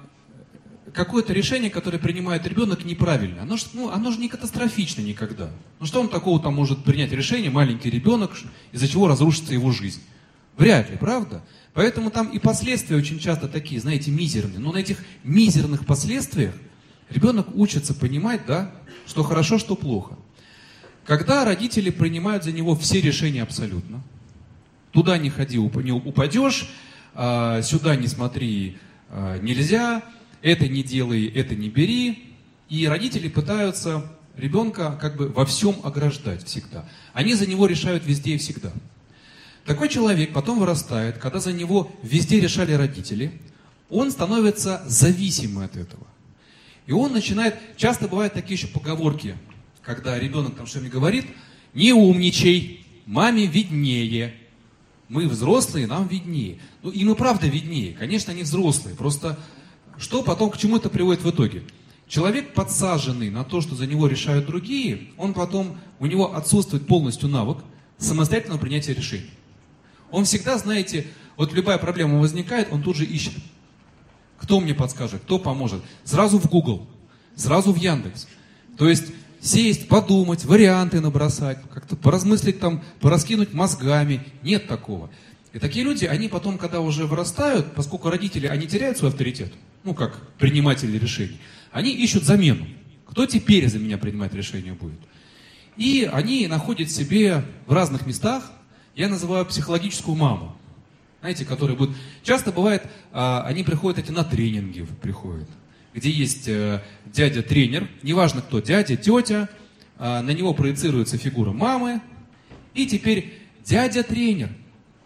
какое-то 0.94 1.34
решение, 1.34 1.70
которое 1.70 2.00
принимает 2.00 2.46
ребенок, 2.46 2.84
неправильно. 2.84 3.44
Оно 3.44 3.58
ну, 3.74 3.90
оно 3.90 4.12
же 4.12 4.20
не 4.20 4.28
катастрофично 4.28 5.02
никогда. 5.02 5.50
Ну 5.80 5.86
что 5.86 6.02
он 6.02 6.10
такого 6.10 6.42
там 6.42 6.56
может 6.56 6.84
принять 6.84 7.12
решение, 7.12 7.52
маленький 7.52 7.90
ребенок, 7.90 8.32
из-за 8.72 8.88
чего 8.88 9.08
разрушится 9.08 9.54
его 9.54 9.72
жизнь? 9.72 10.02
Вряд 10.58 10.90
ли, 10.90 10.98
правда? 10.98 11.44
Поэтому 11.74 12.10
там 12.10 12.30
и 12.30 12.40
последствия 12.40 12.96
очень 12.96 13.20
часто 13.20 13.48
такие, 13.48 13.82
знаете, 13.82 14.12
мизерные. 14.12 14.60
Но 14.60 14.72
на 14.72 14.78
этих 14.78 15.04
мизерных 15.24 15.86
последствиях 15.86 16.54
ребенок 17.10 17.54
учится 17.54 17.94
понимать, 17.94 18.46
да, 18.46 18.72
что 19.06 19.24
хорошо, 19.24 19.58
что 19.58 19.76
плохо. 19.76 20.18
Когда 21.06 21.46
родители 21.46 21.90
принимают 21.90 22.44
за 22.44 22.52
него 22.52 22.76
все 22.76 23.02
решения 23.02 23.44
абсолютно, 23.44 24.02
туда 24.92 25.18
не 25.18 25.30
ходи, 25.30 25.58
не 25.58 25.92
упадешь, 25.92 26.70
а, 27.14 27.62
сюда 27.62 27.96
не 27.96 28.08
смотри, 28.08 28.78
а, 29.10 29.38
нельзя, 29.40 30.02
это 30.42 30.68
не 30.68 30.84
делай, 30.84 31.28
это 31.28 31.56
не 31.56 31.70
бери. 31.70 32.34
И 32.70 32.88
родители 32.88 33.28
пытаются 33.28 34.10
ребенка 34.36 34.98
как 35.00 35.18
бы 35.18 35.28
во 35.28 35.46
всем 35.46 35.76
ограждать 35.84 36.46
всегда. 36.46 36.88
Они 37.14 37.34
за 37.34 37.46
него 37.46 37.68
решают 37.68 38.06
везде 38.06 38.36
и 38.36 38.38
всегда. 38.38 38.72
Такой 39.66 39.90
человек 39.90 40.32
потом 40.32 40.60
вырастает, 40.60 41.18
когда 41.18 41.40
за 41.40 41.52
него 41.52 41.92
везде 42.04 42.40
решали 42.40 42.74
родители, 42.74 43.42
он 43.90 44.12
становится 44.12 44.84
зависимым 44.86 45.64
от 45.64 45.76
этого. 45.76 46.06
И 46.86 46.92
он 46.92 47.14
начинает, 47.14 47.56
часто 47.76 48.08
бывают 48.08 48.34
такие 48.34 48.58
еще 48.58 48.68
поговорки, 48.68 49.36
когда 49.82 50.20
ребенок 50.20 50.56
там 50.56 50.68
что-нибудь 50.68 50.92
говорит, 50.92 51.26
не 51.74 51.94
умничай, 51.94 52.86
маме 53.08 53.48
виднее. 53.48 54.36
Мы 55.10 55.28
взрослые, 55.28 55.88
нам 55.88 56.08
виднее. 56.08 56.60
Ну, 56.84 56.92
и 56.92 57.14
правда 57.16 57.48
виднее. 57.48 57.94
Конечно, 57.94 58.34
они 58.34 58.44
взрослые. 58.44 58.96
Просто 58.96 59.38
что 59.98 60.22
потом, 60.22 60.52
к 60.52 60.58
чему 60.58 60.78
это 60.78 60.90
приводит 60.90 61.24
в 61.24 61.30
итоге? 61.30 61.64
Человек, 62.08 62.54
подсаженный 62.54 63.32
на 63.32 63.44
то, 63.44 63.62
что 63.62 63.76
за 63.76 63.88
него 63.88 64.08
решают 64.08 64.46
другие, 64.46 65.10
он 65.18 65.34
потом, 65.34 65.78
у 66.00 66.06
него 66.06 66.36
отсутствует 66.36 66.86
полностью 66.86 67.30
навык 67.30 67.60
самостоятельного 67.98 68.60
принятия 68.60 68.94
решений. 68.94 69.30
Он 70.12 70.26
всегда, 70.26 70.58
знаете, 70.58 71.08
вот 71.38 71.54
любая 71.54 71.78
проблема 71.78 72.20
возникает, 72.20 72.70
он 72.72 72.82
тут 72.84 72.96
же 72.96 73.06
ищет. 73.06 73.34
Кто 74.38 74.60
мне 74.60 74.74
подскажет, 74.74 75.22
кто 75.24 75.40
поможет? 75.40 75.82
Сразу 76.04 76.40
в 76.40 76.48
Google, 76.48 76.88
сразу 77.36 77.72
в 77.72 77.78
Яндекс. 77.78 78.28
То 78.78 78.90
есть 78.90 79.12
сесть, 79.42 79.88
подумать, 79.88 80.46
варианты 80.46 81.00
набросать, 81.02 81.60
как-то 81.74 81.96
поразмыслить 81.96 82.60
там, 82.60 82.84
пораскинуть 83.00 83.54
мозгами. 83.54 84.24
Нет 84.44 84.68
такого. 84.68 85.10
И 85.54 85.60
такие 85.60 85.86
люди, 85.86 86.06
они 86.06 86.28
потом, 86.28 86.58
когда 86.58 86.82
уже 86.82 87.06
вырастают, 87.06 87.74
поскольку 87.76 88.10
родители, 88.10 88.48
они 88.48 88.68
теряют 88.68 88.98
свой 88.98 89.12
авторитет, 89.12 89.54
ну, 89.84 89.94
как 89.94 90.20
приниматели 90.38 90.98
решений, 90.98 91.40
они 91.72 91.92
ищут 91.92 92.24
замену. 92.24 92.68
Кто 93.08 93.26
теперь 93.26 93.70
за 93.70 93.80
меня 93.80 93.98
принимать 93.98 94.34
решение 94.34 94.74
будет? 94.74 95.00
И 95.78 96.10
они 96.12 96.48
находят 96.48 96.92
себе 96.92 97.46
в 97.68 97.74
разных 97.74 98.06
местах, 98.06 98.52
я 98.96 99.10
называю 99.10 99.46
психологическую 99.46 100.16
маму. 100.16 100.56
Знаете, 101.20 101.46
которые 101.46 101.78
будут... 101.78 101.96
Часто 102.24 102.52
бывает, 102.52 102.84
а, 103.12 103.44
они 103.46 103.64
приходят 103.64 104.00
эти 104.00 104.12
на 104.12 104.24
тренинги, 104.24 104.88
приходят 105.02 105.50
где 105.96 106.10
есть 106.10 106.48
э, 106.50 106.84
дядя-тренер, 107.06 107.90
неважно 108.04 108.42
кто, 108.42 108.60
дядя, 108.60 108.98
тетя, 108.98 109.48
э, 109.98 110.22
на 110.22 110.32
него 110.32 110.54
проецируется 110.54 111.18
фигура 111.18 111.54
мамы, 111.54 112.02
и 112.74 112.86
теперь 112.86 113.34
дядя-тренер. 113.64 114.50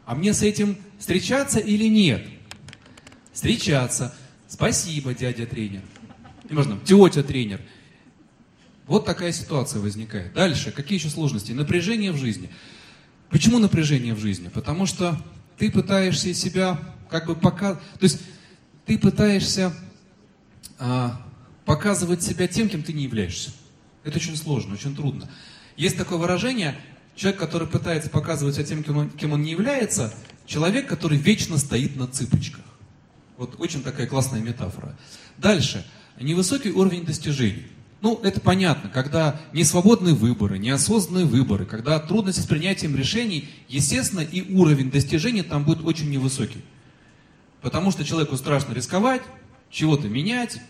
А 0.06 0.16
мне 0.16 0.34
с 0.34 0.42
этим 0.42 0.76
встречаться 0.98 1.60
или 1.60 1.86
нет? 1.86 2.26
Встречаться. 3.32 4.16
Спасибо, 4.48 5.14
дядя-тренер. 5.14 5.82
Неважно, 6.50 6.80
тетя-тренер. 6.84 7.62
Вот 8.88 9.06
такая 9.06 9.32
ситуация 9.32 9.82
возникает. 9.82 10.34
Дальше, 10.34 10.72
какие 10.72 10.98
еще 10.98 11.10
сложности? 11.10 11.52
Напряжение 11.52 12.12
в 12.12 12.18
жизни. 12.18 12.50
Почему 13.30 13.60
напряжение 13.60 14.14
в 14.14 14.20
жизни? 14.20 14.48
Потому 14.48 14.86
что 14.86 15.18
ты 15.58 15.72
пытаешься 15.72 16.34
себя 16.34 16.80
как 17.10 17.28
бы 17.28 17.36
пока... 17.36 17.76
То 17.76 18.04
есть 18.04 18.22
ты 18.86 18.98
пытаешься 18.98 19.74
а, 20.80 21.22
показывать 21.66 22.24
себя 22.24 22.48
тем, 22.48 22.70
кем 22.70 22.82
ты 22.82 22.94
не 22.94 23.04
являешься. 23.04 23.52
Это 24.04 24.18
очень 24.18 24.36
сложно, 24.36 24.74
очень 24.74 24.96
трудно. 24.96 25.30
Есть 25.78 25.98
такое 25.98 26.18
выражение, 26.18 26.76
человек, 27.16 27.40
который 27.40 27.68
пытается 27.68 28.10
показывать 28.10 28.56
себя 28.56 28.66
тем, 28.66 28.84
кем 28.84 28.98
он, 28.98 29.10
кем 29.10 29.34
он 29.34 29.42
не 29.42 29.52
является, 29.52 30.14
человек, 30.46 30.88
который 30.88 31.18
вечно 31.18 31.58
стоит 31.58 31.96
на 31.96 32.08
цыпочках. 32.08 32.64
Вот 33.38 33.60
очень 33.60 33.84
такая 33.84 34.08
классная 34.08 34.42
метафора. 34.42 34.98
Дальше. 35.38 35.86
Невысокий 36.20 36.72
уровень 36.72 37.06
достижений. 37.06 37.68
Ну, 38.02 38.20
это 38.24 38.40
понятно, 38.40 38.90
когда 38.90 39.40
несвободные 39.52 40.14
выборы, 40.14 40.58
неосознанные 40.58 41.26
выборы, 41.26 41.66
когда 41.66 42.00
трудности 42.00 42.40
с 42.40 42.46
принятием 42.46 42.96
решений, 42.96 43.50
естественно, 43.68 44.22
и 44.22 44.54
уровень 44.54 44.90
достижений 44.90 45.42
там 45.42 45.66
будет 45.66 45.84
очень 45.84 46.10
невысокий. 46.10 46.64
Потому 47.62 47.92
что 47.92 48.06
человеку 48.06 48.38
страшно 48.38 48.74
рисковать, 48.74 49.22
чего-то 49.70 50.08
менять. 50.08 50.62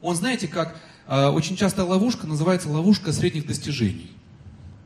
Он, 0.00 0.16
знаете, 0.16 0.48
как 0.48 0.80
э, 1.06 1.26
очень 1.28 1.56
часто 1.56 1.84
ловушка 1.84 2.26
называется 2.26 2.68
ловушка 2.68 3.12
средних 3.12 3.46
достижений. 3.46 4.10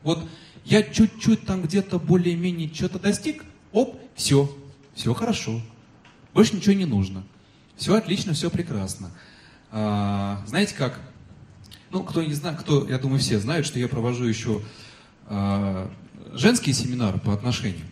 Вот 0.03 0.23
я 0.65 0.83
чуть-чуть 0.83 1.45
там 1.45 1.63
где-то 1.63 1.97
более-менее 1.97 2.71
что-то 2.71 2.99
достиг, 2.99 3.43
оп, 3.71 3.99
все, 4.15 4.55
все 4.93 5.13
хорошо, 5.13 5.59
больше 6.33 6.55
ничего 6.55 6.73
не 6.75 6.85
нужно, 6.85 7.23
все 7.75 7.95
отлично, 7.95 8.33
все 8.33 8.49
прекрасно. 8.49 9.11
А, 9.71 10.43
знаете 10.45 10.75
как? 10.75 10.99
Ну, 11.93 12.01
кто 12.01 12.23
не 12.23 12.33
знает, 12.33 12.59
кто, 12.59 12.89
я 12.89 12.97
думаю, 12.97 13.19
все 13.19 13.37
знают, 13.39 13.67
что 13.67 13.77
я 13.77 13.87
провожу 13.87 14.25
еще 14.25 14.63
а, 15.27 15.91
женские 16.33 16.73
семинары 16.73 17.19
по 17.19 17.33
отношениям. 17.33 17.85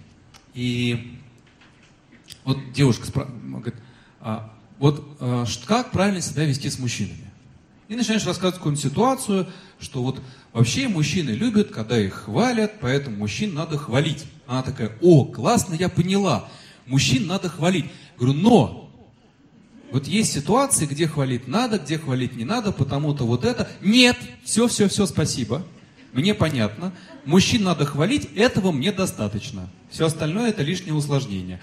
И 0.56 1.20
Вот 2.44 2.58
девушка 2.74 3.06
спра... 3.06 3.26
говорит, 3.26 3.76
а, 4.20 4.52
вот 4.80 5.08
а, 5.20 5.46
как 5.68 5.92
правильно 5.92 6.20
себя 6.20 6.46
вести 6.46 6.68
с 6.68 6.80
мужчинами? 6.80 7.30
И 7.90 7.96
начинаешь 7.96 8.26
рассказывать 8.26 8.56
какую-нибудь 8.56 8.84
ситуацию, 8.84 9.48
что 9.80 10.02
вот 10.02 10.20
вообще 10.52 10.88
мужчины 10.88 11.30
любят, 11.30 11.70
когда 11.70 12.00
их 12.00 12.24
хвалят, 12.24 12.80
поэтому 12.82 13.18
мужчин 13.18 13.54
надо 13.54 13.78
хвалить. 13.78 14.26
Она 14.48 14.64
такая, 14.64 14.98
о, 15.02 15.26
классно, 15.26 15.76
я 15.76 15.90
поняла, 15.90 16.50
мужчин 16.88 17.28
надо 17.28 17.50
хвалить. 17.50 17.86
Говорю, 18.18 18.34
но 18.40 18.91
вот 19.92 20.08
есть 20.08 20.32
ситуации, 20.32 20.86
где 20.86 21.08
хвалить 21.08 21.48
надо, 21.48 21.78
где 21.78 21.98
хвалить 21.98 22.36
не 22.36 22.46
надо, 22.46 22.72
потому-то 22.72 23.26
вот 23.26 23.44
это. 23.44 23.70
Нет, 23.82 24.18
все, 24.44 24.68
все, 24.68 24.88
все, 24.88 25.06
спасибо. 25.06 25.66
Мне 26.14 26.34
понятно. 26.34 26.94
Мужчин 27.26 27.64
надо 27.64 27.86
хвалить, 27.86 28.30
этого 28.36 28.72
мне 28.72 28.92
достаточно. 28.92 29.70
Все 29.90 30.06
остальное 30.06 30.50
это 30.50 30.64
лишнее 30.64 30.94
усложнение. 30.94 31.60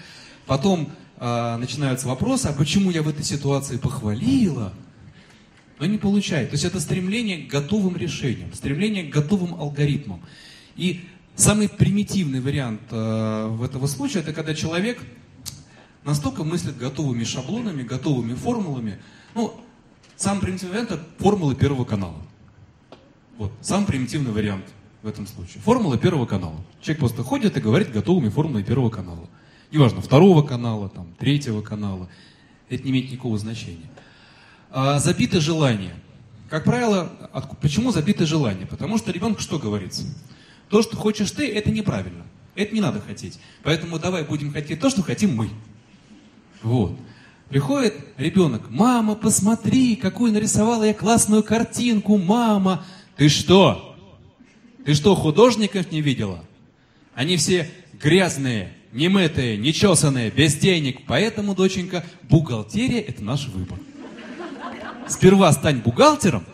Потом 0.46 0.90
э, 1.16 1.56
начинаются 1.56 2.06
вопросы, 2.06 2.46
а 2.46 2.52
почему 2.52 2.90
я 2.90 3.02
в 3.02 3.08
этой 3.08 3.24
ситуации 3.24 3.78
похвалила? 3.78 4.72
Но 5.78 5.86
не 5.86 5.98
получает. 5.98 6.50
То 6.50 6.54
есть 6.54 6.64
это 6.64 6.80
стремление 6.80 7.46
к 7.46 7.50
готовым 7.50 7.96
решениям, 7.96 8.52
стремление 8.52 9.04
к 9.04 9.10
готовым 9.10 9.54
алгоритмам. 9.54 10.22
И 10.76 11.04
самый 11.34 11.68
примитивный 11.68 12.40
вариант 12.40 12.82
э, 12.90 13.58
этого 13.64 13.86
случая, 13.86 14.20
это 14.20 14.32
когда 14.32 14.54
человек 14.54 14.98
настолько 16.08 16.42
мыслит 16.42 16.78
готовыми 16.78 17.22
шаблонами, 17.22 17.82
готовыми 17.82 18.34
формулами. 18.34 18.98
Ну, 19.34 19.54
самый 20.16 20.40
примитивный 20.40 20.72
вариант 20.72 21.00
формулы 21.18 21.54
первого 21.54 21.84
канала. 21.84 22.16
Вот, 23.36 23.52
самый 23.60 23.86
примитивный 23.86 24.32
вариант 24.32 24.64
в 25.02 25.06
этом 25.06 25.26
случае. 25.26 25.60
Формула 25.62 25.98
первого 25.98 26.24
канала. 26.24 26.56
Человек 26.80 27.00
просто 27.00 27.22
ходит 27.22 27.58
и 27.58 27.60
говорит 27.60 27.92
готовыми 27.92 28.30
формулами 28.30 28.62
первого 28.62 28.88
канала. 28.88 29.28
Неважно, 29.70 30.00
второго 30.00 30.42
канала, 30.42 30.88
там, 30.88 31.14
третьего 31.18 31.60
канала. 31.60 32.08
Это 32.70 32.84
не 32.84 32.90
имеет 32.90 33.12
никакого 33.12 33.36
значения. 33.36 33.90
А, 34.70 34.98
забиты 35.00 35.40
желания. 35.40 35.94
Как 36.48 36.64
правило, 36.64 37.12
от, 37.34 37.58
почему 37.60 37.92
забиты 37.92 38.24
желания? 38.24 38.64
Потому 38.64 38.96
что 38.96 39.12
ребенку 39.12 39.42
что 39.42 39.58
говорится? 39.58 40.04
То, 40.70 40.80
что 40.80 40.96
хочешь 40.96 41.30
ты, 41.32 41.46
это 41.52 41.70
неправильно. 41.70 42.24
Это 42.54 42.74
не 42.74 42.80
надо 42.80 42.98
хотеть. 43.02 43.38
Поэтому 43.62 43.98
давай 43.98 44.24
будем 44.24 44.54
хотеть 44.54 44.80
то, 44.80 44.88
что 44.88 45.02
хотим 45.02 45.36
мы. 45.36 45.50
Вот. 46.62 46.96
Приходит 47.48 47.94
ребенок, 48.18 48.62
мама, 48.68 49.14
посмотри, 49.14 49.96
какую 49.96 50.32
нарисовала 50.32 50.84
я 50.84 50.92
классную 50.92 51.42
картинку, 51.42 52.18
мама. 52.18 52.84
Ты 53.16 53.28
что? 53.28 53.96
Ты 54.84 54.94
что, 54.94 55.14
художников 55.14 55.90
не 55.90 56.02
видела? 56.02 56.44
Они 57.14 57.36
все 57.36 57.70
грязные, 58.00 58.74
немытые, 58.92 59.56
нечесанные, 59.56 60.30
без 60.30 60.56
денег. 60.56 61.00
Поэтому, 61.06 61.54
доченька, 61.54 62.04
бухгалтерия– 62.28 63.00
это 63.08 63.24
наш 63.24 63.48
выбор. 63.48 63.78
Сперва 65.08 65.50
стань 65.52 65.78
бухгалтером, 65.78 66.44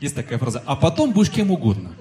есть 0.00 0.14
такая 0.14 0.38
фраза, 0.38 0.62
а 0.64 0.76
потом 0.76 1.12
будешь 1.12 1.30
кем 1.30 1.50
угодно. 1.50 1.92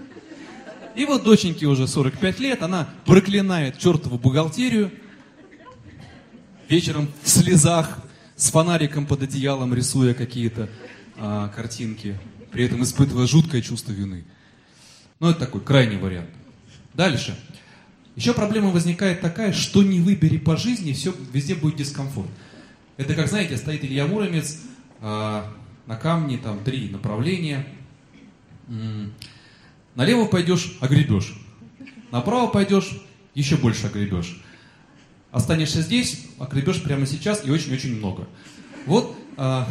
И 0.96 1.06
вот 1.06 1.24
доченьке 1.24 1.68
уже 1.68 1.88
45 1.88 2.40
лет, 2.40 2.64
она 2.64 2.88
проклинает 3.06 3.78
чертову 3.78 4.18
бухгалтерию, 4.18 4.92
вечером 6.70 7.10
в 7.24 7.30
слезах, 7.30 8.00
с 8.36 8.52
фонариком 8.52 9.06
под 9.06 9.24
одеялом 9.24 9.74
рисуя 9.74 10.14
какие-то 10.14 10.70
а, 11.18 11.50
картинки, 11.50 12.20
при 12.52 12.66
этом 12.66 12.84
испытывая 12.84 13.26
жуткое 13.28 13.62
чувство 13.62 13.92
вины. 13.92 14.26
Ну, 15.20 15.30
это 15.30 15.40
такой 15.40 15.62
крайний 15.62 15.98
вариант. 15.98 16.30
Дальше. 16.94 17.38
Еще 18.16 18.34
проблема 18.34 18.70
возникает 18.70 19.22
такая, 19.22 19.54
что 19.54 19.84
не 19.84 20.00
выбери 20.00 20.38
по 20.38 20.58
жизни, 20.58 20.94
все, 20.94 21.14
везде 21.34 21.56
будет 21.56 21.76
дискомфорт. 21.76 22.30
Это 22.98 23.14
как, 23.14 23.28
знаете, 23.28 23.58
стоит 23.58 23.84
Илья 23.84 24.08
Муромец, 24.08 24.60
а, 25.02 25.52
на 25.86 25.96
камне, 25.96 26.38
там 26.38 26.64
три 26.64 26.90
направления. 26.90 27.66
Налево 29.96 30.26
пойдешь, 30.26 30.78
огребешь. 30.80 31.34
Направо 32.12 32.48
пойдешь, 32.48 33.02
еще 33.34 33.58
больше 33.58 33.88
огребешь. 33.88 34.42
Останешься 35.32 35.82
здесь, 35.82 36.26
огребешь 36.40 36.82
прямо 36.82 37.06
сейчас 37.06 37.46
и 37.46 37.52
очень-очень 37.52 37.98
много. 37.98 38.28
Вот 38.86 39.16
а, 39.36 39.68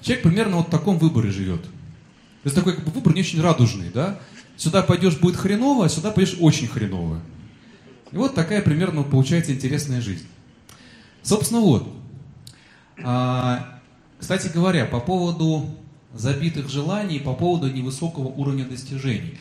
человек 0.00 0.24
примерно 0.24 0.56
вот 0.56 0.68
в 0.68 0.70
таком 0.70 0.98
выборе 0.98 1.30
живет. 1.30 1.62
То 1.62 2.46
есть 2.46 2.56
такой 2.56 2.74
как 2.74 2.84
бы, 2.84 2.90
выбор 2.90 3.14
не 3.14 3.20
очень 3.20 3.40
радужный, 3.40 3.90
да? 3.92 4.18
Сюда 4.56 4.82
пойдешь 4.82 5.18
будет 5.18 5.36
хреново, 5.36 5.86
а 5.86 5.88
сюда 5.88 6.10
пойдешь 6.10 6.36
очень 6.40 6.66
хреново. 6.66 7.20
И 8.12 8.16
вот 8.16 8.34
такая 8.34 8.62
примерно 8.62 9.02
получается 9.02 9.52
интересная 9.52 10.00
жизнь. 10.00 10.26
Собственно, 11.22 11.60
вот. 11.60 11.88
А, 13.02 13.80
кстати 14.18 14.48
говоря, 14.48 14.86
по 14.86 15.00
поводу 15.00 15.66
забитых 16.14 16.68
желаний, 16.68 17.20
по 17.20 17.34
поводу 17.34 17.70
невысокого 17.70 18.28
уровня 18.28 18.64
достижений. 18.64 19.38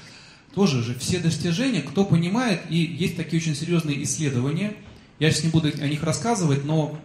Тоже 0.54 0.84
же 0.84 0.96
все 0.96 1.20
достижения, 1.20 1.82
кто 1.82 2.06
понимает, 2.06 2.62
и 2.70 2.78
есть 2.78 3.16
такие 3.16 3.42
очень 3.42 3.56
серьезные 3.56 4.04
исследования, 4.04 4.74
я 5.20 5.32
сейчас 5.32 5.44
не 5.44 5.50
буду 5.50 5.68
о 5.68 5.88
них 5.88 6.04
рассказывать, 6.04 6.66
но 6.66 7.00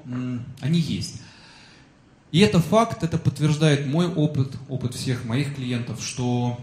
они 0.60 0.78
есть. 0.78 1.20
И 2.32 2.40
это 2.40 2.60
факт, 2.60 3.04
это 3.04 3.18
подтверждает 3.18 3.86
мой 3.86 4.08
опыт, 4.08 4.56
опыт 4.68 4.94
всех 4.94 5.24
моих 5.24 5.54
клиентов, 5.54 6.02
что 6.02 6.58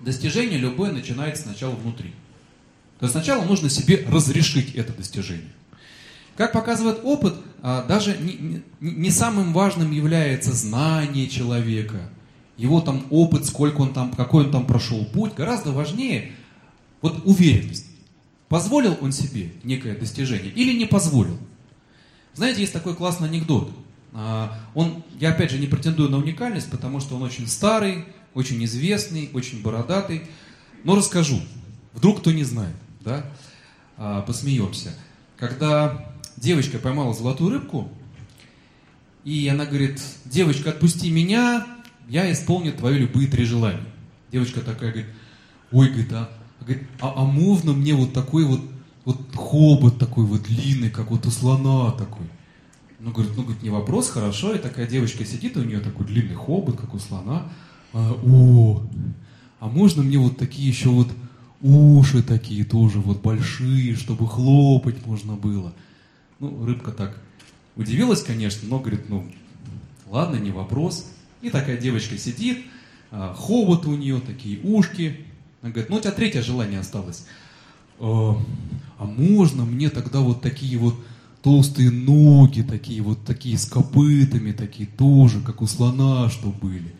достижение 0.00 0.58
любое 0.58 0.92
начинается 0.92 1.44
сначала 1.44 1.74
внутри. 1.74 2.12
То 3.00 3.06
есть 3.06 3.12
сначала 3.12 3.44
нужно 3.44 3.68
себе 3.68 4.04
разрешить 4.08 4.74
это 4.74 4.92
достижение. 4.92 5.52
Как 6.36 6.52
показывает 6.52 7.00
опыт, 7.02 7.34
а, 7.62 7.84
даже 7.84 8.16
не, 8.16 8.62
не 8.80 9.10
самым 9.10 9.52
важным 9.52 9.90
является 9.90 10.52
знание 10.52 11.26
человека, 11.28 12.10
его 12.56 12.80
там 12.80 13.06
опыт, 13.10 13.44
сколько 13.44 13.80
он 13.80 13.92
там, 13.92 14.12
какой 14.12 14.44
он 14.44 14.52
там 14.52 14.66
прошел 14.66 15.04
путь. 15.04 15.34
Гораздо 15.34 15.72
важнее 15.72 16.32
вот 17.00 17.22
уверенность. 17.24 17.87
Позволил 18.48 18.96
он 19.00 19.12
себе 19.12 19.52
некое 19.62 19.94
достижение 19.94 20.50
или 20.52 20.76
не 20.76 20.86
позволил? 20.86 21.38
Знаете, 22.34 22.60
есть 22.60 22.72
такой 22.72 22.94
классный 22.94 23.28
анекдот. 23.28 23.70
А, 24.12 24.58
он, 24.74 25.02
я 25.20 25.30
опять 25.30 25.50
же 25.50 25.58
не 25.58 25.66
претендую 25.66 26.08
на 26.08 26.18
уникальность, 26.18 26.70
потому 26.70 27.00
что 27.00 27.16
он 27.16 27.22
очень 27.22 27.46
старый, 27.46 28.06
очень 28.34 28.64
известный, 28.64 29.30
очень 29.34 29.62
бородатый. 29.62 30.22
Но 30.84 30.96
расскажу. 30.96 31.40
Вдруг 31.92 32.20
кто 32.20 32.32
не 32.32 32.44
знает, 32.44 32.76
да? 33.00 33.24
А, 33.96 34.22
посмеемся. 34.22 34.94
Когда 35.36 36.12
девочка 36.36 36.78
поймала 36.78 37.12
золотую 37.12 37.52
рыбку, 37.52 37.90
и 39.24 39.46
она 39.48 39.66
говорит, 39.66 40.00
девочка, 40.24 40.70
отпусти 40.70 41.10
меня, 41.10 41.66
я 42.08 42.30
исполню 42.32 42.72
твои 42.72 42.98
любые 42.98 43.28
три 43.28 43.44
желания. 43.44 43.84
Девочка 44.32 44.60
такая 44.60 44.92
говорит, 44.92 45.10
ой, 45.70 45.88
говорит, 45.88 46.12
а, 46.12 46.30
а, 47.00 47.12
а 47.16 47.24
можно 47.24 47.72
мне 47.72 47.94
вот 47.94 48.12
такой 48.12 48.44
вот, 48.44 48.60
вот 49.04 49.18
хобот 49.34 49.98
такой 49.98 50.24
вот 50.24 50.42
длинный, 50.42 50.90
как 50.90 51.10
вот 51.10 51.26
у 51.26 51.30
слона 51.30 51.92
такой? 51.92 52.26
Ну, 53.00 53.12
говорит, 53.12 53.32
ну, 53.36 53.42
говорит, 53.42 53.62
не 53.62 53.70
вопрос, 53.70 54.10
хорошо. 54.10 54.54
И 54.54 54.58
такая 54.58 54.86
девочка 54.86 55.24
сидит, 55.24 55.56
у 55.56 55.62
нее 55.62 55.80
такой 55.80 56.06
длинный 56.06 56.34
хобот, 56.34 56.80
как 56.80 56.94
у 56.94 56.98
слона. 56.98 57.50
А, 57.92 58.12
о, 58.24 58.82
а 59.60 59.68
можно 59.68 60.02
мне 60.02 60.18
вот 60.18 60.36
такие 60.36 60.68
еще 60.68 60.88
вот 60.88 61.08
уши 61.62 62.22
такие 62.22 62.64
тоже 62.64 62.98
вот 62.98 63.22
большие, 63.22 63.94
чтобы 63.96 64.26
хлопать 64.26 65.06
можно 65.06 65.34
было? 65.34 65.72
Ну, 66.40 66.64
рыбка 66.64 66.92
так 66.92 67.20
удивилась, 67.76 68.22
конечно, 68.22 68.68
но 68.68 68.78
говорит, 68.78 69.08
ну, 69.08 69.26
ладно, 70.08 70.36
не 70.36 70.50
вопрос. 70.50 71.10
И 71.40 71.50
такая 71.50 71.76
девочка 71.76 72.18
сидит, 72.18 72.64
а, 73.10 73.34
хобот 73.34 73.86
у 73.86 73.96
нее, 73.96 74.20
такие 74.20 74.60
ушки. 74.60 75.24
Она 75.62 75.72
говорит, 75.72 75.90
ну, 75.90 75.96
у 75.96 76.00
тебя 76.00 76.12
третье 76.12 76.42
желание 76.42 76.80
осталось. 76.80 77.26
А, 77.98 78.40
а 78.98 79.04
можно 79.04 79.64
мне 79.64 79.90
тогда 79.90 80.20
вот 80.20 80.40
такие 80.40 80.78
вот 80.78 80.94
толстые 81.42 81.90
ноги, 81.90 82.62
такие 82.62 83.02
вот 83.02 83.24
такие 83.24 83.58
с 83.58 83.66
копытами, 83.66 84.52
такие 84.52 84.88
тоже, 84.88 85.40
как 85.40 85.62
у 85.62 85.66
слона, 85.66 86.28
что 86.30 86.48
были. 86.48 86.94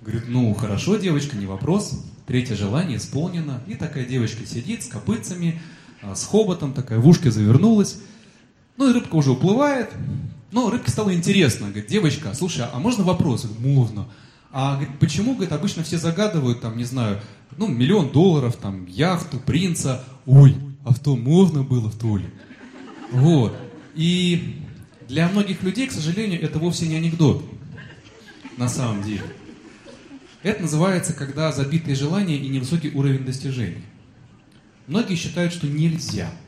Говорит, 0.00 0.24
ну, 0.28 0.52
хорошо, 0.54 0.96
девочка, 0.96 1.36
не 1.36 1.46
вопрос. 1.46 2.02
Третье 2.26 2.56
желание 2.56 2.98
исполнено. 2.98 3.62
И 3.66 3.74
такая 3.74 4.04
девочка 4.04 4.46
сидит 4.46 4.82
с 4.82 4.88
копытцами, 4.88 5.60
а, 6.02 6.14
с 6.14 6.24
хоботом, 6.24 6.72
такая 6.72 6.98
в 6.98 7.08
ушке 7.08 7.30
завернулась. 7.30 7.98
Ну 8.76 8.90
и 8.90 8.92
рыбка 8.92 9.14
уже 9.14 9.30
уплывает. 9.30 9.90
Но 10.52 10.70
рыбке 10.70 10.90
стало 10.90 11.14
интересно. 11.14 11.68
Говорит, 11.68 11.86
девочка, 11.86 12.32
слушай, 12.34 12.64
а 12.70 12.78
можно 12.78 13.04
вопрос? 13.04 13.44
Говорит, 13.44 13.64
можно. 13.64 14.08
А 14.56 14.76
говорит, 14.76 15.00
почему, 15.00 15.32
говорит, 15.32 15.52
обычно 15.52 15.82
все 15.82 15.98
загадывают, 15.98 16.60
там, 16.60 16.76
не 16.76 16.84
знаю, 16.84 17.20
ну, 17.56 17.66
миллион 17.66 18.10
долларов, 18.10 18.54
там, 18.54 18.86
яхту, 18.86 19.40
принца. 19.40 20.04
Ой, 20.26 20.54
а 20.84 20.94
в 20.94 21.00
то 21.00 21.16
можно 21.16 21.64
было 21.64 21.90
в 21.90 21.98
то 21.98 22.16
ли? 22.16 22.26
Вот. 23.10 23.52
И 23.96 24.62
для 25.08 25.28
многих 25.28 25.64
людей, 25.64 25.88
к 25.88 25.92
сожалению, 25.92 26.40
это 26.40 26.60
вовсе 26.60 26.86
не 26.86 26.94
анекдот. 26.94 27.44
На 28.56 28.68
самом 28.68 29.02
деле. 29.02 29.24
Это 30.44 30.62
называется, 30.62 31.14
когда 31.14 31.50
забитые 31.50 31.96
желания 31.96 32.36
и 32.36 32.48
невысокий 32.48 32.92
уровень 32.94 33.24
достижений. 33.24 33.82
Многие 34.86 35.16
считают, 35.16 35.52
что 35.52 35.66
нельзя– 35.66 36.30